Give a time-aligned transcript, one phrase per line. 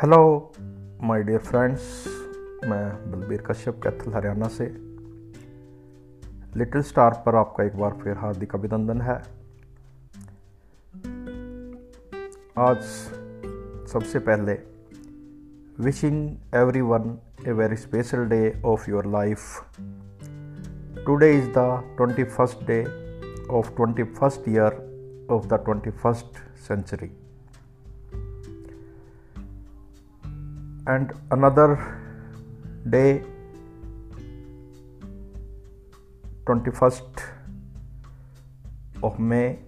[0.00, 0.52] Hello
[1.02, 1.82] my dear friends
[2.64, 4.64] मैं बलबीर कश्यप, कैथल, हरियाणा से।
[6.58, 9.14] Little star पर आपका एक बार फिर हार्दिक अभिनंदन है।
[12.58, 12.82] आज
[13.92, 14.58] सबसे पहले
[15.84, 17.18] wishing everyone
[17.48, 19.40] a very special day of your life
[21.06, 22.84] today is the twenty first day
[23.50, 27.16] of twenty first year of the twenty first century
[30.86, 31.68] and another
[32.90, 33.22] day
[36.46, 37.22] 21st
[39.02, 39.58] of May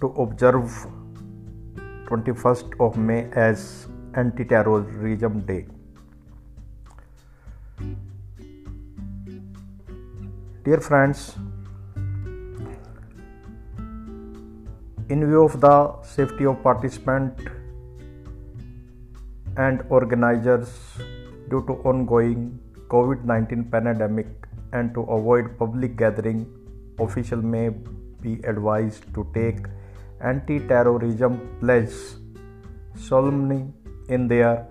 [0.00, 0.86] to observe
[2.06, 5.66] 21st of May as anti-terrorism day.
[10.64, 11.36] Dear friends
[15.08, 17.38] in view of the safety of participant
[19.56, 20.68] and organizers
[21.48, 24.26] due to ongoing COVID-19 pandemic
[24.72, 26.46] and to avoid public gathering
[26.98, 27.70] official may
[28.20, 29.66] be advised to take
[30.20, 31.92] anti-terrorism pledge
[32.96, 33.66] solemnly
[34.08, 34.66] in their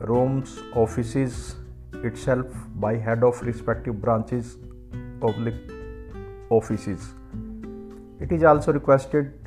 [0.00, 1.56] rooms offices
[2.04, 4.56] itself by head of respective branches
[5.20, 5.54] public
[6.50, 7.14] offices.
[8.20, 9.41] It is also requested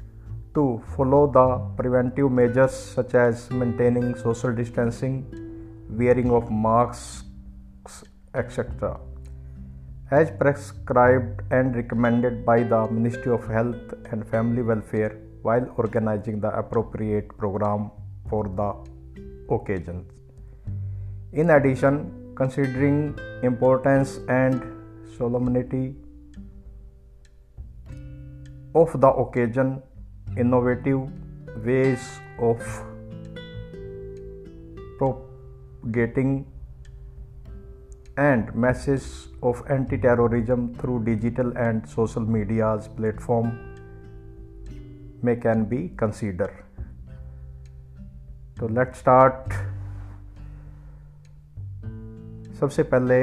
[0.55, 5.15] to follow the preventive measures such as maintaining social distancing,
[5.89, 8.03] wearing of masks,
[8.33, 8.99] etc.
[10.11, 16.51] As prescribed and recommended by the Ministry of Health and Family Welfare while organizing the
[16.57, 17.91] appropriate program
[18.29, 18.71] for the
[19.53, 20.09] occasions.
[21.33, 24.63] In addition, considering importance and
[25.17, 25.95] solemnity
[28.73, 29.81] of the occasion
[30.38, 31.08] innovative
[31.66, 32.59] ways of
[34.97, 36.46] propagating
[38.18, 39.03] and message
[39.44, 43.57] of anti-terrorism through digital and social media's platform
[45.22, 46.62] may can be considered
[48.59, 49.53] तो let start
[52.59, 53.18] सबसे पहले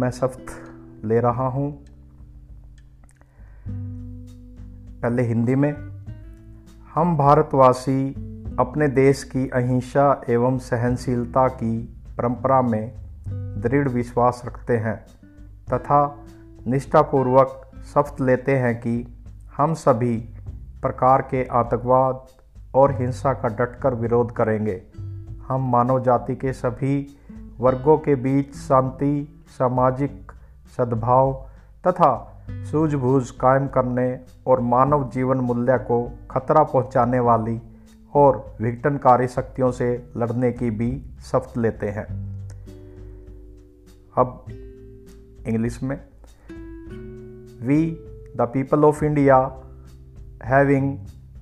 [0.00, 0.52] मैं सख्त
[1.04, 1.68] ले रहा हूँ
[5.02, 5.72] पहले हिंदी में,
[6.94, 8.10] हम भारतवासी
[8.58, 12.94] अपने देश की अहिंसा एवं सहनशीलता की परंपरा में
[13.62, 15.06] दृढ़ विश्वास रखते हैं
[15.72, 16.24] तथा
[16.66, 19.24] निष्ठापूर्वक शपथ लेते हैं कि
[19.56, 20.16] हम सभी
[20.82, 22.26] प्रकार के आतंकवाद
[22.74, 24.82] और हिंसा का डटकर विरोध करेंगे।
[25.48, 27.16] हम मानव जाति के सभी
[27.58, 30.32] वर्गों के बीच शांति, सामाजिक
[30.76, 31.46] सद्भाव
[31.86, 37.60] तथा सूझबूझ कायम करने और मानव जीवन मूल्य को खतरा पहुँचाने वाली
[38.14, 42.04] और विघटनकारी शक्तियों से लड़ने की भी शपथ लेते हैं।
[44.18, 44.44] अब
[45.46, 46.00] इंग्लिश में
[47.66, 47.90] we
[48.36, 49.62] the people of India
[50.44, 50.98] having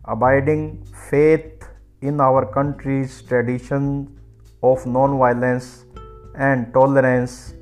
[0.08, 1.64] abiding faith
[2.04, 4.08] in our country's tradition
[4.64, 5.84] of non violence
[6.38, 7.54] and tolerance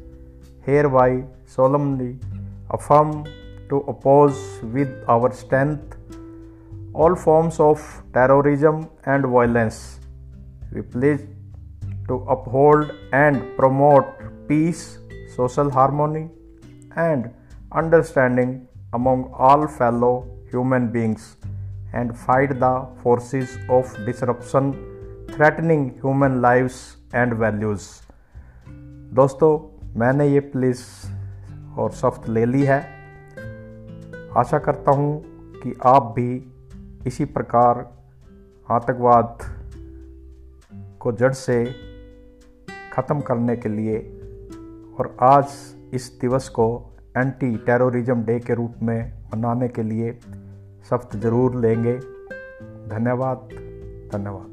[0.88, 1.24] hereby
[1.56, 2.31] solemnly
[2.71, 3.25] affirm
[3.69, 4.39] to oppose
[4.75, 5.97] with our strength
[6.93, 7.81] all forms of
[8.13, 9.99] terrorism and violence.
[10.71, 11.25] We pledge
[12.07, 14.07] to uphold and promote
[14.47, 14.99] peace,
[15.35, 16.29] social harmony,
[16.95, 17.31] and
[17.71, 21.35] understanding among all fellow human beings
[21.93, 24.73] and fight the forces of disruption
[25.35, 28.01] threatening human lives and values.
[29.17, 29.51] दोस्तों
[29.99, 30.81] मैंने ये please
[31.78, 32.80] और सख्त ले ली है।
[34.36, 35.22] आशा करता हूँ
[35.62, 36.30] कि आप भी
[37.06, 37.78] इसी प्रकार
[38.68, 39.38] आतंकवाद
[41.00, 41.64] को जड़ से
[42.92, 43.98] ख़त्म करने के लिए
[44.98, 45.54] और आज
[45.94, 46.66] इस दिवस को
[47.16, 50.12] एंटी टेररिज्म डे के रूप में मनाने के लिए
[50.90, 51.98] सख्त ज़रूर लेंगे।
[52.88, 53.48] धन्यवाद
[54.12, 54.50] धन्यवाद।